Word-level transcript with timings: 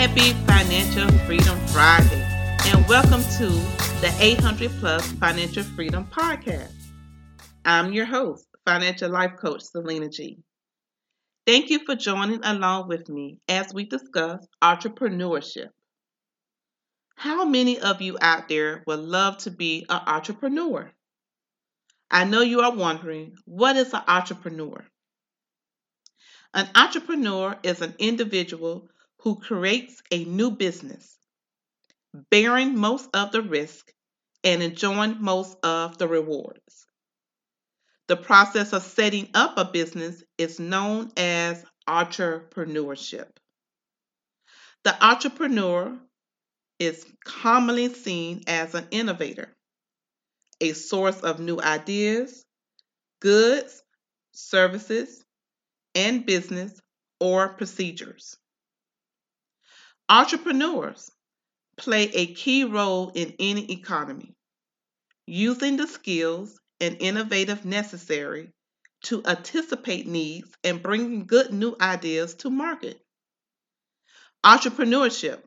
Happy 0.00 0.32
Financial 0.46 1.06
Freedom 1.26 1.58
Friday, 1.66 2.26
and 2.68 2.88
welcome 2.88 3.22
to 3.36 3.48
the 4.00 4.10
800 4.18 4.70
Plus 4.80 5.12
Financial 5.12 5.62
Freedom 5.62 6.06
Podcast. 6.06 6.72
I'm 7.66 7.92
your 7.92 8.06
host, 8.06 8.46
financial 8.64 9.10
life 9.10 9.32
coach 9.38 9.60
Selena 9.60 10.08
G. 10.08 10.38
Thank 11.46 11.68
you 11.68 11.84
for 11.84 11.96
joining 11.96 12.42
along 12.42 12.88
with 12.88 13.10
me 13.10 13.40
as 13.46 13.74
we 13.74 13.84
discuss 13.84 14.48
entrepreneurship. 14.62 15.68
How 17.14 17.44
many 17.44 17.78
of 17.78 18.00
you 18.00 18.16
out 18.22 18.48
there 18.48 18.82
would 18.86 19.00
love 19.00 19.36
to 19.40 19.50
be 19.50 19.84
an 19.90 20.00
entrepreneur? 20.06 20.90
I 22.10 22.24
know 22.24 22.40
you 22.40 22.62
are 22.62 22.74
wondering 22.74 23.34
what 23.44 23.76
is 23.76 23.92
an 23.92 24.04
entrepreneur? 24.08 24.82
An 26.54 26.70
entrepreneur 26.74 27.58
is 27.62 27.82
an 27.82 27.94
individual 27.98 28.88
who 29.22 29.36
creates 29.36 30.02
a 30.10 30.24
new 30.24 30.50
business, 30.50 31.16
bearing 32.30 32.76
most 32.78 33.08
of 33.14 33.32
the 33.32 33.42
risk 33.42 33.92
and 34.42 34.62
enjoying 34.62 35.16
most 35.20 35.56
of 35.62 35.98
the 35.98 36.08
rewards. 36.08 36.86
The 38.08 38.16
process 38.16 38.72
of 38.72 38.82
setting 38.82 39.28
up 39.34 39.56
a 39.56 39.64
business 39.64 40.22
is 40.38 40.58
known 40.58 41.12
as 41.16 41.64
entrepreneurship. 41.88 43.28
The 44.82 45.04
entrepreneur 45.04 45.98
is 46.78 47.04
commonly 47.24 47.92
seen 47.92 48.42
as 48.46 48.74
an 48.74 48.88
innovator, 48.90 49.54
a 50.60 50.72
source 50.72 51.20
of 51.20 51.38
new 51.38 51.60
ideas, 51.60 52.44
goods, 53.20 53.82
services, 54.32 55.22
and 55.94 56.24
business 56.24 56.80
or 57.20 57.50
procedures. 57.50 58.36
Entrepreneurs 60.10 61.08
play 61.76 62.10
a 62.12 62.34
key 62.34 62.64
role 62.64 63.12
in 63.14 63.32
any 63.38 63.70
economy, 63.70 64.34
using 65.24 65.76
the 65.76 65.86
skills 65.86 66.58
and 66.80 66.96
innovative 66.98 67.64
necessary 67.64 68.50
to 69.04 69.22
anticipate 69.24 70.08
needs 70.08 70.50
and 70.64 70.82
bringing 70.82 71.26
good 71.26 71.52
new 71.52 71.76
ideas 71.80 72.34
to 72.34 72.50
market. 72.50 73.00
Entrepreneurship 74.44 75.44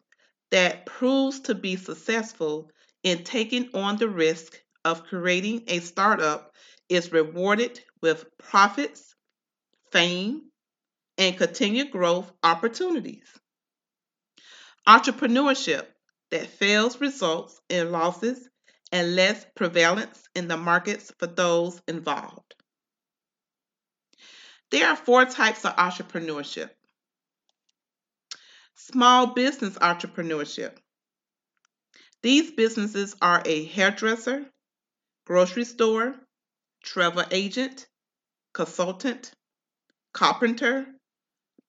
that 0.52 0.86
proves 0.86 1.42
to 1.42 1.56
be 1.56 1.76
successful 1.76 2.72
in 3.04 3.26
taking 3.26 3.70
on 3.74 3.98
the 3.98 4.08
risk 4.08 4.58
of 4.86 5.04
creating 5.04 5.66
a 5.68 5.82
startup 5.82 6.56
is 6.88 7.12
rewarded 7.12 7.82
with 8.02 8.26
profits, 8.38 9.14
fame, 9.92 10.44
and 11.18 11.38
continued 11.38 11.92
growth 11.92 12.32
opportunities. 12.44 13.28
Entrepreneurship 14.88 15.86
that 16.32 16.48
fails 16.48 17.00
results 17.00 17.60
in 17.70 17.92
losses 17.92 18.50
and 18.92 19.16
less 19.16 19.46
prevalence 19.56 20.28
in 20.36 20.48
the 20.48 20.58
markets 20.58 21.12
for 21.18 21.28
those 21.28 21.82
involved. 21.88 22.56
There 24.72 24.88
are 24.88 24.96
four 24.96 25.26
types 25.26 25.66
of 25.66 25.76
entrepreneurship 25.76 26.70
small 28.76 29.28
business 29.28 29.76
entrepreneurship. 29.76 30.76
These 32.22 32.52
businesses 32.52 33.16
are 33.22 33.42
a 33.46 33.66
hairdresser, 33.66 34.46
grocery 35.26 35.66
store, 35.66 36.16
travel 36.84 37.24
agent, 37.32 37.88
consultant, 38.54 39.32
carpenter, 40.14 40.86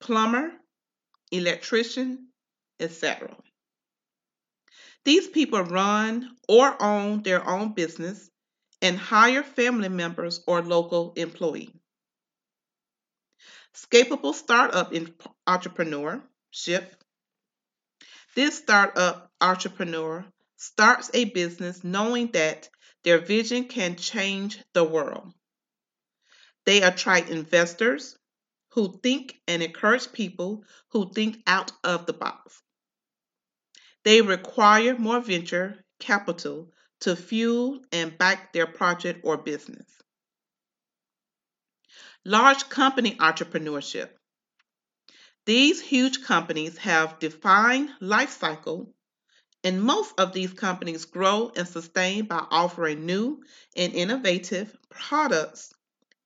plumber, 0.00 0.53
electrician, 1.31 2.28
etc. 2.81 3.37
These 5.05 5.29
people 5.29 5.61
run 5.62 6.37
or 6.49 6.83
own 6.83 7.23
their 7.23 7.47
own 7.47 7.75
business 7.75 8.31
and 8.81 8.99
hire 8.99 9.43
family 9.43 9.89
members 9.89 10.41
or 10.47 10.62
local 10.62 11.12
employees. 11.17 11.71
Scalable 13.75 14.35
startup 14.35 14.93
entrepreneurship. 15.47 16.87
This 18.35 18.59
startup 18.59 19.31
entrepreneur 19.41 20.25
starts 20.56 21.11
a 21.12 21.25
business 21.25 21.85
knowing 21.85 22.29
that 22.33 22.69
their 23.03 23.19
vision 23.19 23.65
can 23.65 23.97
change 23.97 24.59
the 24.73 24.85
world. 24.85 25.33
They 26.65 26.83
attract 26.83 27.29
investors 27.29 28.17
who 28.75 28.99
think 29.03 29.37
and 29.47 29.62
encourage 29.62 30.12
people 30.12 30.65
who 30.91 31.12
think 31.12 31.39
out 31.47 31.71
of 31.85 32.07
the 32.07 32.12
box. 32.12 32.61
They 34.03 34.21
require 34.21 34.99
more 34.99 35.21
venture 35.21 35.85
capital 36.01 36.73
to 37.01 37.15
fuel 37.15 37.81
and 37.93 38.19
back 38.19 38.53
their 38.53 38.67
project 38.67 39.21
or 39.23 39.37
business. 39.37 39.87
Large 42.25 42.69
company 42.69 43.15
entrepreneurship. 43.15 44.11
These 45.47 45.81
huge 45.81 46.25
companies 46.25 46.77
have 46.79 47.21
defined 47.21 47.91
life 48.01 48.39
cycle, 48.39 48.93
and 49.62 49.83
most 49.83 50.15
of 50.19 50.33
these 50.33 50.53
companies 50.53 51.05
grow 51.05 51.53
and 51.55 51.69
sustain 51.69 52.25
by 52.25 52.45
offering 52.51 53.06
new 53.06 53.43
and 53.77 53.93
innovative 53.93 54.77
products 54.91 55.73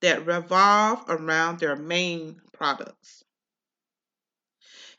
that 0.03 0.27
revolve 0.27 1.05
around 1.09 1.61
their 1.61 1.77
main 1.77 2.41
products. 2.53 3.25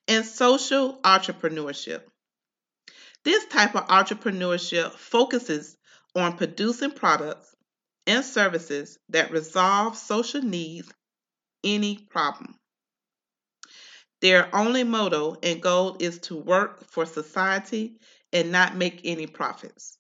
And 0.08 0.26
social 0.26 1.00
entrepreneurship. 1.04 2.02
This 3.24 3.46
type 3.46 3.76
of 3.76 3.88
entrepreneurship 3.88 4.92
focuses 4.94 5.78
on 6.16 6.38
producing 6.38 6.92
products 6.92 7.56
and 8.08 8.26
services 8.26 8.98
that 9.10 9.32
resolve 9.32 9.96
social 9.96 10.42
needs, 10.42 10.92
any 11.64 11.98
problem. 12.10 12.56
Their 14.22 14.54
only 14.54 14.84
motto 14.84 15.38
and 15.44 15.62
goal 15.62 15.98
is 16.00 16.18
to 16.22 16.36
work 16.36 16.90
for 16.90 17.06
society 17.06 18.00
and 18.34 18.52
not 18.52 18.76
make 18.76 19.02
any 19.04 19.28
profits. 19.28 19.99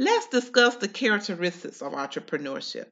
Let's 0.00 0.28
discuss 0.28 0.76
the 0.76 0.88
characteristics 0.88 1.82
of 1.82 1.92
entrepreneurship. 1.92 2.88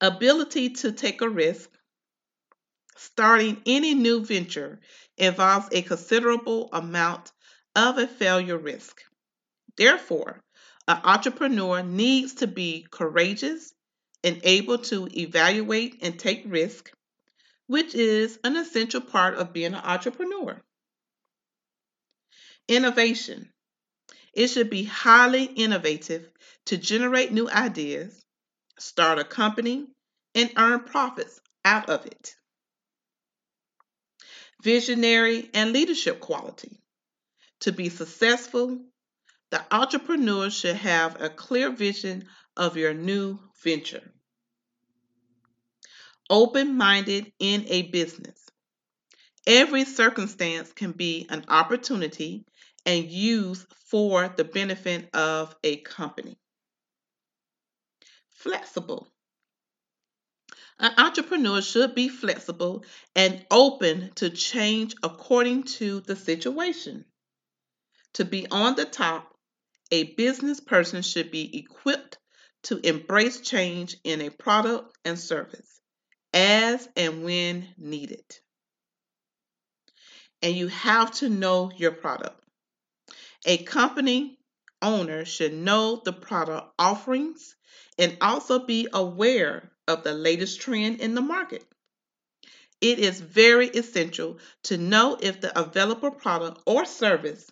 Ability 0.00 0.70
to 0.70 0.92
take 0.92 1.20
a 1.20 1.28
risk, 1.28 1.68
Starting 2.96 3.60
any 3.66 3.92
new 3.92 4.24
venture 4.24 4.80
involves 5.18 5.68
a 5.70 5.82
considerable 5.82 6.70
amount 6.72 7.30
of 7.76 7.98
a 7.98 8.06
failure 8.06 8.56
risk. 8.56 9.02
Therefore, 9.76 10.40
an 10.88 11.02
entrepreneur 11.04 11.82
needs 11.82 12.32
to 12.36 12.46
be 12.46 12.86
courageous 12.90 13.74
and 14.24 14.40
able 14.44 14.78
to 14.78 15.08
evaluate 15.14 15.98
and 16.00 16.18
take 16.18 16.44
risk, 16.46 16.90
which 17.66 17.94
is 17.94 18.38
an 18.44 18.56
essential 18.56 19.02
part 19.02 19.34
of 19.34 19.52
being 19.52 19.74
an 19.74 19.84
entrepreneur. 19.84 20.58
Innovation. 22.66 23.51
It 24.32 24.48
should 24.48 24.70
be 24.70 24.84
highly 24.84 25.44
innovative 25.44 26.30
to 26.66 26.76
generate 26.76 27.32
new 27.32 27.48
ideas, 27.48 28.24
start 28.78 29.18
a 29.18 29.24
company, 29.24 29.86
and 30.34 30.52
earn 30.56 30.80
profits 30.80 31.40
out 31.64 31.90
of 31.90 32.06
it 32.06 32.34
visionary, 34.62 35.50
and 35.54 35.72
leadership 35.72 36.20
quality. 36.20 36.80
To 37.60 37.72
be 37.72 37.88
successful, 37.88 38.80
the 39.50 39.62
entrepreneur 39.74 40.50
should 40.50 40.76
have 40.76 41.20
a 41.20 41.28
clear 41.28 41.70
vision 41.70 42.28
of 42.56 42.76
your 42.76 42.94
new 42.94 43.38
venture. 43.62 44.12
Open 46.30 46.76
minded 46.76 47.32
in 47.38 47.66
a 47.68 47.82
business. 47.82 48.41
Every 49.46 49.84
circumstance 49.84 50.72
can 50.72 50.92
be 50.92 51.26
an 51.28 51.44
opportunity 51.48 52.44
and 52.86 53.10
used 53.10 53.66
for 53.86 54.28
the 54.28 54.44
benefit 54.44 55.14
of 55.14 55.54
a 55.64 55.76
company. 55.78 56.38
Flexible. 58.30 59.08
An 60.78 60.92
entrepreneur 60.98 61.60
should 61.60 61.94
be 61.94 62.08
flexible 62.08 62.84
and 63.14 63.44
open 63.50 64.12
to 64.16 64.30
change 64.30 64.94
according 65.02 65.64
to 65.64 66.00
the 66.00 66.16
situation. 66.16 67.04
To 68.14 68.24
be 68.24 68.48
on 68.50 68.74
the 68.74 68.84
top, 68.84 69.32
a 69.90 70.14
business 70.14 70.60
person 70.60 71.02
should 71.02 71.30
be 71.30 71.58
equipped 71.58 72.18
to 72.64 72.78
embrace 72.86 73.40
change 73.40 73.96
in 74.04 74.20
a 74.20 74.30
product 74.30 74.96
and 75.04 75.18
service 75.18 75.80
as 76.32 76.88
and 76.96 77.24
when 77.24 77.68
needed. 77.76 78.24
And 80.42 80.56
you 80.56 80.68
have 80.68 81.12
to 81.12 81.28
know 81.28 81.70
your 81.76 81.92
product. 81.92 82.42
A 83.46 83.58
company 83.58 84.38
owner 84.80 85.24
should 85.24 85.54
know 85.54 86.02
the 86.04 86.12
product 86.12 86.72
offerings 86.78 87.54
and 87.98 88.16
also 88.20 88.58
be 88.58 88.88
aware 88.92 89.70
of 89.86 90.02
the 90.02 90.12
latest 90.12 90.60
trend 90.60 91.00
in 91.00 91.14
the 91.14 91.20
market. 91.20 91.64
It 92.80 92.98
is 92.98 93.20
very 93.20 93.68
essential 93.68 94.38
to 94.64 94.76
know 94.76 95.16
if 95.20 95.40
the 95.40 95.56
available 95.58 96.10
product 96.10 96.62
or 96.66 96.84
service 96.84 97.48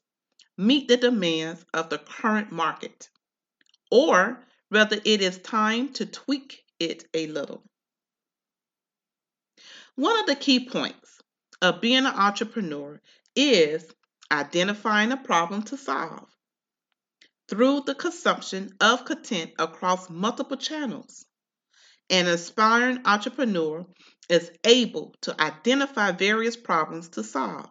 meet 0.58 0.88
the 0.88 0.96
demands 0.96 1.64
of 1.72 1.88
the 1.88 1.98
current 1.98 2.50
market 2.50 3.08
or 3.90 4.44
whether 4.69 5.00
it 5.04 5.20
is 5.20 5.38
time 5.38 5.92
to 5.92 6.06
tweak 6.06 6.64
it 6.78 7.04
a 7.14 7.26
little. 7.28 7.62
One 9.94 10.19
of 10.19 10.26
the 10.26 10.37
key 10.37 10.69
points 10.69 11.19
of 11.62 11.80
being 11.80 11.98
an 11.98 12.06
entrepreneur 12.06 13.00
is 13.36 13.84
identifying 14.30 15.12
a 15.12 15.16
problem 15.16 15.62
to 15.64 15.76
solve 15.76 16.28
through 17.48 17.80
the 17.80 17.94
consumption 17.94 18.72
of 18.80 19.04
content 19.04 19.50
across 19.58 20.08
multiple 20.08 20.56
channels. 20.56 21.26
An 22.08 22.26
aspiring 22.28 23.00
entrepreneur 23.04 23.86
is 24.28 24.50
able 24.64 25.14
to 25.22 25.40
identify 25.40 26.12
various 26.12 26.56
problems 26.56 27.08
to 27.10 27.24
solve. 27.24 27.68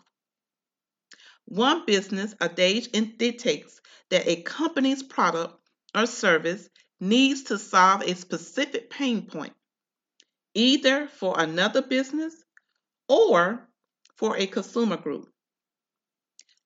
One 1.45 1.85
business 1.85 2.35
adage 2.41 2.91
dictates 2.91 3.79
that 4.09 4.27
a 4.27 4.41
company's 4.41 5.01
product 5.01 5.55
or 5.95 6.05
service 6.05 6.69
needs 6.99 7.43
to 7.43 7.57
solve 7.57 8.01
a 8.01 8.15
specific 8.15 8.89
pain 8.89 9.25
point, 9.25 9.53
either 10.53 11.07
for 11.07 11.39
another 11.39 11.81
business 11.81 12.35
or 13.07 13.68
for 14.19 14.35
a 14.35 14.45
consumer 14.45 14.97
group. 14.97 15.29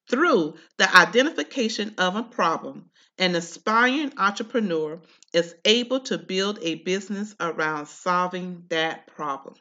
Through 0.10 0.56
the 0.78 0.98
identification 0.98 1.94
of 2.00 2.16
a 2.16 2.24
problem, 2.24 2.90
an 3.20 3.36
aspiring 3.36 4.12
entrepreneur 4.18 5.00
is 5.34 5.56
able 5.64 6.00
to 6.02 6.18
build 6.18 6.58
a 6.62 6.76
business 6.76 7.36
around 7.40 7.86
solving 7.86 8.66
that 8.70 9.06
problem. 9.06 9.56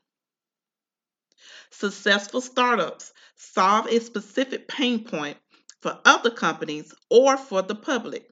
Successful 1.70 2.40
startups 2.40 3.12
solve 3.36 3.86
a 3.88 4.00
specific 4.00 4.68
pain 4.68 5.04
point 5.04 5.36
for 5.82 6.00
other 6.06 6.30
companies 6.30 6.94
or 7.10 7.36
for 7.36 7.60
the 7.60 7.74
public. 7.74 8.26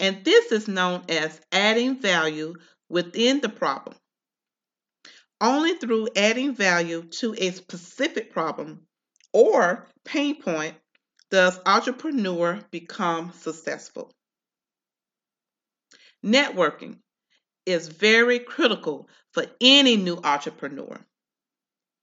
And 0.00 0.24
this 0.24 0.50
is 0.50 0.66
known 0.66 1.04
as 1.08 1.40
adding 1.52 2.00
value 2.00 2.54
within 2.88 3.40
the 3.40 3.48
problem. 3.48 3.96
Only 5.40 5.74
through 5.74 6.08
adding 6.16 6.54
value 6.54 7.02
to 7.18 7.34
a 7.36 7.50
specific 7.50 8.32
problem 8.32 8.86
or 9.32 9.88
pain 10.04 10.40
point 10.40 10.76
does 11.30 11.58
entrepreneur 11.66 12.60
become 12.70 13.32
successful. 13.32 14.14
Networking 16.24 16.98
is 17.66 17.88
very 17.88 18.38
critical 18.38 19.08
for 19.32 19.44
any 19.60 19.96
new 19.96 20.16
entrepreneur. 20.22 21.04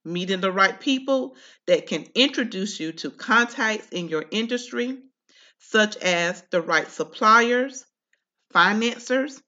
Meeting 0.04 0.40
the 0.40 0.52
right 0.52 0.78
people 0.78 1.36
that 1.66 1.86
can 1.86 2.06
introduce 2.14 2.78
you 2.78 2.92
to 2.92 3.10
contacts 3.10 3.88
in 3.90 4.08
your 4.08 4.24
industry, 4.30 4.98
such 5.58 5.96
as 5.96 6.42
the 6.50 6.60
right 6.60 6.90
suppliers, 6.90 7.84
financiers, 8.52 9.40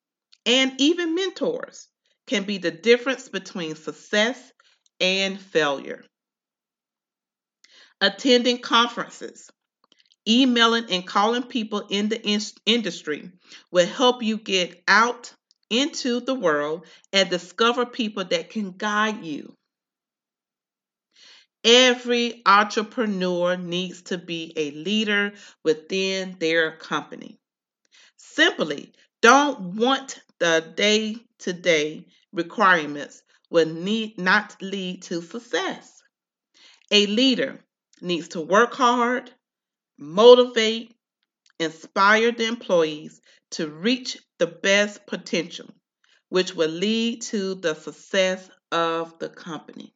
and 0.47 0.81
even 0.81 1.15
mentors, 1.15 1.89
can 2.27 2.45
be 2.45 2.59
the 2.59 2.71
difference 2.71 3.29
between 3.29 3.75
success 3.75 4.53
and 5.01 5.41
failure. 5.41 6.05
Attending 8.01 8.59
conferences, 8.59 9.51
emailing 10.29 10.87
and 10.91 11.07
calling 11.07 11.43
people 11.43 11.87
in 11.91 12.09
the 12.09 12.21
in- 12.23 12.41
industry 12.67 13.31
will 13.71 13.87
help 13.87 14.23
you 14.23 14.37
get 14.39 14.83
out 14.89 15.33
into 15.71 16.21
the 16.21 16.35
world 16.35 16.87
and 17.13 17.31
discover 17.31 17.87
people 17.87 18.25
that 18.25 18.51
can 18.51 18.73
guide 18.73 19.25
you. 19.25 19.55
Every 21.65 22.43
entrepreneur 22.45 23.57
needs 23.57 24.03
to 24.03 24.19
be 24.19 24.53
a 24.57 24.71
leader 24.73 25.33
within 25.63 26.37
their 26.39 26.77
company. 26.77 27.39
Simply 28.19 28.93
don't 29.23 29.77
want 29.77 30.21
the 30.45 30.61
day 30.77 31.17
to 31.39 31.55
day 31.55 32.07
requirements 32.31 33.23
will 33.49 33.65
need 33.65 34.21
not 34.21 34.55
lead 34.61 35.01
to 35.01 35.23
success. 35.23 36.03
A 36.91 37.07
leader 37.07 37.65
needs 38.03 38.29
to 38.29 38.43
work 38.43 38.75
hard, 38.75 39.31
motivate, 39.97 40.95
inspire 41.59 42.31
the 42.31 42.45
employees 42.45 43.23
to 43.53 43.69
reach 43.69 44.19
the 44.39 44.47
best 44.47 45.07
potential, 45.07 45.71
which 46.29 46.55
will 46.55 46.69
lead 46.69 47.23
to 47.23 47.55
the 47.55 47.75
success 47.75 48.47
of 48.71 49.19
the 49.21 49.31
company. 49.31 49.95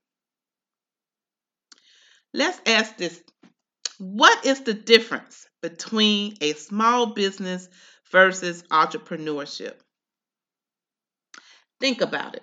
Let's 2.32 2.58
ask 2.64 2.96
this 2.96 3.22
What 3.98 4.46
is 4.46 4.62
the 4.62 4.72
difference 4.72 5.46
between 5.60 6.38
a 6.40 6.54
small 6.54 7.12
business 7.12 7.68
versus 8.10 8.62
entrepreneurship? 8.70 9.74
Think 11.80 12.00
about 12.00 12.34
it. 12.34 12.42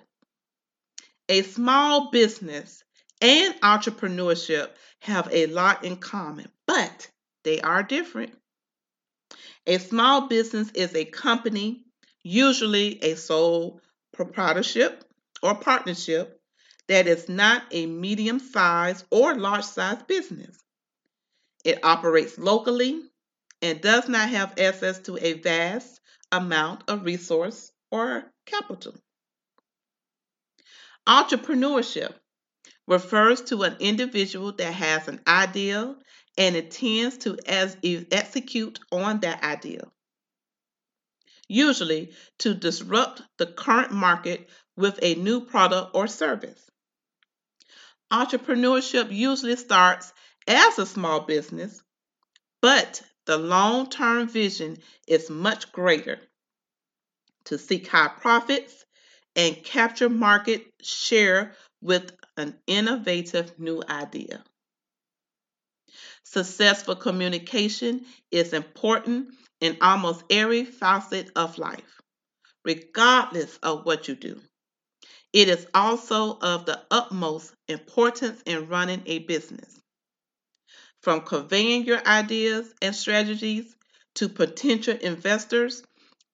A 1.28 1.42
small 1.42 2.10
business 2.10 2.82
and 3.20 3.54
entrepreneurship 3.60 4.70
have 5.00 5.28
a 5.32 5.46
lot 5.46 5.84
in 5.84 5.96
common, 5.96 6.48
but 6.66 7.08
they 7.44 7.60
are 7.60 7.82
different. 7.82 8.32
A 9.66 9.78
small 9.78 10.28
business 10.28 10.70
is 10.72 10.94
a 10.94 11.04
company, 11.04 11.84
usually 12.22 13.02
a 13.02 13.16
sole 13.16 13.80
proprietorship 14.12 15.04
or 15.42 15.54
partnership, 15.56 16.40
that 16.88 17.06
is 17.06 17.28
not 17.28 17.64
a 17.72 17.86
medium 17.86 18.38
sized 18.38 19.04
or 19.10 19.34
large 19.34 19.64
sized 19.64 20.06
business. 20.06 20.56
It 21.64 21.84
operates 21.84 22.38
locally 22.38 23.02
and 23.60 23.80
does 23.80 24.08
not 24.08 24.28
have 24.28 24.58
access 24.58 25.00
to 25.00 25.18
a 25.20 25.34
vast 25.34 26.00
amount 26.30 26.84
of 26.88 27.04
resource 27.04 27.72
or 27.90 28.24
capital. 28.46 28.94
Entrepreneurship 31.06 32.14
refers 32.88 33.42
to 33.42 33.62
an 33.62 33.76
individual 33.78 34.52
that 34.52 34.72
has 34.72 35.06
an 35.06 35.20
idea 35.26 35.94
and 36.36 36.56
intends 36.56 37.18
to 37.18 37.38
as, 37.46 37.76
execute 37.82 38.80
on 38.90 39.20
that 39.20 39.42
idea, 39.42 39.82
usually 41.48 42.12
to 42.38 42.54
disrupt 42.54 43.22
the 43.38 43.46
current 43.46 43.92
market 43.92 44.48
with 44.76 44.98
a 45.02 45.14
new 45.14 45.40
product 45.40 45.94
or 45.94 46.06
service. 46.06 46.60
Entrepreneurship 48.12 49.10
usually 49.10 49.56
starts 49.56 50.12
as 50.46 50.78
a 50.78 50.86
small 50.86 51.20
business, 51.20 51.82
but 52.60 53.02
the 53.26 53.38
long 53.38 53.88
term 53.90 54.28
vision 54.28 54.76
is 55.06 55.30
much 55.30 55.72
greater 55.72 56.20
to 57.44 57.58
seek 57.58 57.86
high 57.88 58.08
profits 58.08 58.85
and 59.36 59.62
capture 59.62 60.08
market 60.08 60.66
share 60.82 61.54
with 61.82 62.10
an 62.36 62.58
innovative 62.66 63.58
new 63.58 63.82
idea. 63.88 64.42
Successful 66.24 66.96
communication 66.96 68.04
is 68.30 68.52
important 68.52 69.28
in 69.60 69.76
almost 69.80 70.24
every 70.30 70.64
facet 70.64 71.30
of 71.36 71.58
life, 71.58 72.00
regardless 72.64 73.58
of 73.62 73.86
what 73.86 74.08
you 74.08 74.16
do. 74.16 74.40
It 75.32 75.48
is 75.48 75.66
also 75.74 76.38
of 76.38 76.66
the 76.66 76.82
utmost 76.90 77.52
importance 77.68 78.40
in 78.46 78.68
running 78.68 79.02
a 79.06 79.20
business. 79.20 79.78
From 81.02 81.20
conveying 81.20 81.84
your 81.84 82.04
ideas 82.06 82.72
and 82.82 82.94
strategies 82.94 83.76
to 84.14 84.28
potential 84.28 84.96
investors, 85.00 85.82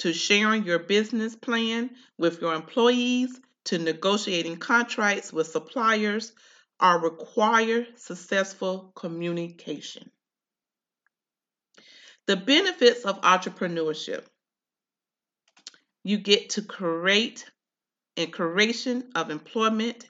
to 0.03 0.13
sharing 0.13 0.65
your 0.65 0.81
business 0.81 1.37
plan 1.37 1.89
with 2.19 2.41
your 2.41 2.55
employees, 2.55 3.41
to 3.63 3.79
negotiating 3.79 4.57
contracts 4.57 5.33
with 5.33 5.47
suppliers, 5.47 6.33
are 6.81 6.99
require 6.99 7.87
successful 7.95 8.91
communication. 8.97 10.11
The 12.27 12.35
benefits 12.35 13.05
of 13.05 13.21
entrepreneurship 13.21 14.25
you 16.03 16.19
get 16.19 16.51
to 16.51 16.63
create 16.63 17.49
and 18.17 18.33
creation 18.33 19.09
of 19.15 19.31
employment. 19.31 20.09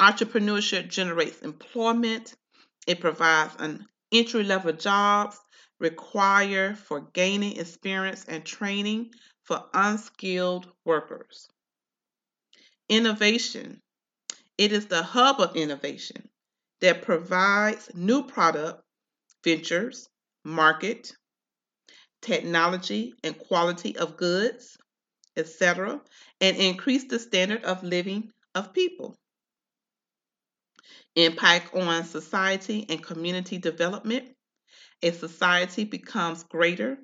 Entrepreneurship 0.00 0.88
generates 0.88 1.42
employment. 1.42 2.36
It 2.86 3.00
provides 3.00 3.56
an 3.58 3.84
entry 4.12 4.44
level 4.44 4.72
jobs 4.72 5.40
required 5.82 6.78
for 6.78 7.00
gaining 7.12 7.58
experience 7.58 8.24
and 8.28 8.44
training 8.44 9.10
for 9.42 9.64
unskilled 9.74 10.68
workers. 10.84 11.48
Innovation. 12.88 13.80
It 14.56 14.72
is 14.72 14.86
the 14.86 15.02
hub 15.02 15.40
of 15.40 15.56
innovation 15.56 16.28
that 16.80 17.02
provides 17.02 17.90
new 17.94 18.22
product 18.22 18.82
ventures, 19.42 20.08
market, 20.44 21.12
technology, 22.20 23.14
and 23.24 23.36
quality 23.36 23.96
of 23.96 24.16
goods, 24.16 24.76
etc., 25.36 26.00
and 26.40 26.56
increase 26.56 27.04
the 27.04 27.18
standard 27.18 27.64
of 27.64 27.82
living 27.82 28.30
of 28.54 28.72
people. 28.72 29.16
Impact 31.16 31.74
on 31.74 32.04
society 32.04 32.86
and 32.88 33.02
community 33.02 33.58
development. 33.58 34.28
A 35.02 35.12
society 35.12 35.84
becomes 35.84 36.44
greater 36.44 36.98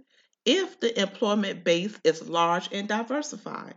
if 0.45 0.81
the 0.81 0.99
employment 1.01 1.65
base 1.65 1.95
is 2.05 2.29
large 2.29 2.69
and 2.73 2.89
diversified. 2.89 3.77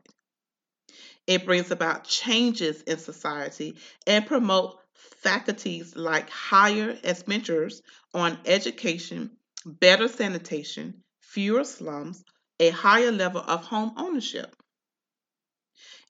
It 1.27 1.45
brings 1.45 1.71
about 1.71 2.05
changes 2.05 2.81
in 2.83 2.97
society 2.97 3.77
and 4.07 4.25
promote 4.25 4.79
faculties 4.93 5.95
like 5.95 6.29
higher 6.29 6.97
expenditures 7.03 7.81
on 8.13 8.39
education, 8.45 9.37
better 9.65 10.07
sanitation, 10.07 11.03
fewer 11.19 11.63
slums, 11.63 12.23
a 12.59 12.69
higher 12.69 13.11
level 13.11 13.41
of 13.41 13.65
home 13.65 13.93
ownership. 13.97 14.55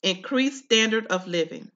Increased 0.03 0.65
standard 0.65 1.07
of 1.07 1.27
living. 1.27 1.71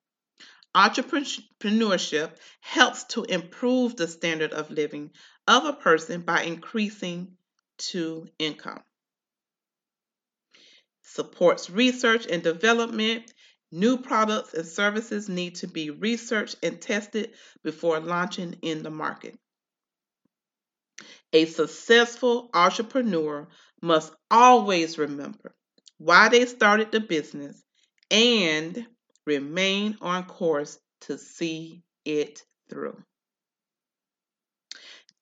Entrepreneurship 0.76 2.38
helps 2.60 3.04
to 3.06 3.24
improve 3.24 3.96
the 3.96 4.08
standard 4.08 4.52
of 4.52 4.72
living 4.72 5.12
of 5.48 5.66
a 5.66 5.74
person 5.74 6.22
by 6.22 6.44
increasing 6.44 7.38
to 7.78 8.28
income. 8.40 8.82
Supports 11.04 11.70
research 11.70 12.26
and 12.28 12.42
development. 12.42 13.32
New 13.72 13.98
products 13.98 14.54
and 14.54 14.66
services 14.66 15.28
need 15.28 15.56
to 15.56 15.68
be 15.68 15.90
researched 15.90 16.56
and 16.64 16.80
tested 16.80 17.34
before 17.64 18.00
launching 18.00 18.56
in 18.62 18.84
the 18.84 18.90
market. 18.90 19.38
A 21.34 21.46
successful 21.46 22.50
entrepreneur 22.54 23.48
must 23.82 24.14
always 24.32 24.98
remember 24.98 25.54
why 25.98 26.30
they 26.30 26.46
started 26.46 26.92
the 26.92 27.00
business 27.00 27.62
and 28.10 28.86
remain 29.26 29.98
on 30.02 30.26
course 30.26 30.80
to 31.02 31.18
see 31.18 31.84
it 32.06 32.44
through. 32.70 33.02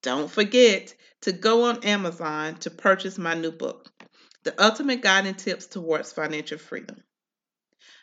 Don't 0.03 0.29
forget 0.29 0.93
to 1.21 1.31
go 1.31 1.63
on 1.63 1.85
Amazon 1.85 2.55
to 2.59 2.69
purchase 2.69 3.17
my 3.17 3.35
new 3.35 3.53
book, 3.53 3.89
The 4.43 4.53
Ultimate 4.61 5.01
Guiding 5.01 5.35
Tips 5.35 5.65
Towards 5.65 6.11
Financial 6.11 6.57
Freedom. 6.57 7.01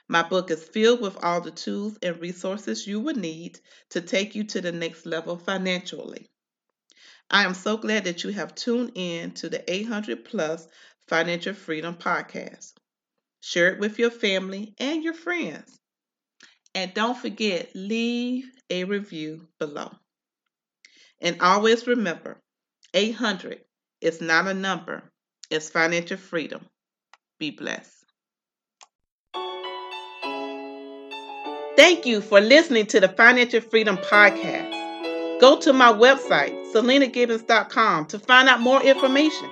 My 0.09 0.23
book 0.23 0.51
is 0.51 0.65
filled 0.65 1.03
with 1.03 1.23
all 1.23 1.43
the 1.43 1.51
tools 1.51 1.99
and 2.03 2.19
resources 2.19 2.87
you 2.87 3.01
will 3.01 3.17
need 3.17 3.61
to 3.91 4.01
take 4.01 4.35
you 4.35 4.45
to 4.45 4.63
the 4.63 4.73
next 4.73 5.05
level 5.05 5.37
financially. 5.37 6.31
I 7.31 7.45
am 7.45 7.53
so 7.53 7.77
glad 7.77 8.05
that 8.05 8.25
you 8.25 8.31
have 8.31 8.55
tuned 8.55 8.93
in 8.95 9.33
to 9.33 9.51
the 9.51 9.71
800 9.71 10.25
Plus 10.25 10.67
Financial 11.07 11.53
Freedom 11.53 11.95
Podcast. 11.95 12.73
Share 13.41 13.75
it 13.75 13.79
with 13.79 13.99
your 13.99 14.11
family 14.11 14.75
and 14.79 15.05
your 15.05 15.13
friends. 15.13 15.79
And 16.75 16.95
don't 16.95 17.19
forget, 17.19 17.73
leave 17.75 18.51
a 18.71 18.85
review 18.85 19.49
below. 19.59 19.91
And 21.21 21.41
always 21.41 21.87
remember 21.87 22.39
800 22.95 23.61
is 24.01 24.21
not 24.21 24.47
a 24.47 24.55
number, 24.55 25.03
it's 25.51 25.69
financial 25.69 26.17
freedom. 26.17 26.67
Be 27.39 27.51
blessed. 27.51 28.01
Thank 31.77 32.05
you 32.05 32.21
for 32.21 32.41
listening 32.41 32.87
to 32.87 33.01
the 33.01 33.09
Financial 33.09 33.61
Freedom 33.61 33.97
Podcast. 33.97 35.41
Go 35.41 35.59
to 35.61 35.73
my 35.73 35.93
website, 35.93 36.53
selenagibbons.com, 36.75 38.07
to 38.07 38.19
find 38.19 38.49
out 38.49 38.61
more 38.61 38.83
information. 38.83 39.51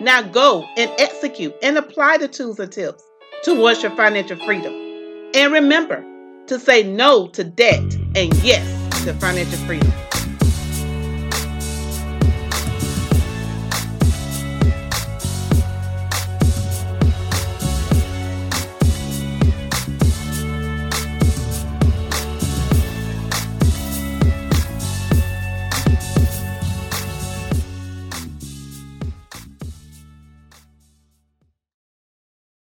Now 0.00 0.22
go 0.22 0.64
and 0.76 0.90
execute 0.98 1.54
and 1.62 1.76
apply 1.76 2.18
the 2.18 2.28
tools 2.28 2.60
and 2.60 2.70
tips 2.70 3.02
towards 3.42 3.82
your 3.82 3.90
financial 3.96 4.36
freedom. 4.44 4.72
And 5.34 5.52
remember 5.52 6.04
to 6.46 6.58
say 6.60 6.84
no 6.84 7.26
to 7.28 7.42
debt 7.42 7.82
and 8.14 8.32
yes 8.44 9.04
to 9.04 9.12
financial 9.14 9.58
freedom. 9.66 9.92